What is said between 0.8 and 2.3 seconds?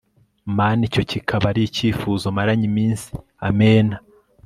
icyo kikaba ari ikifuzo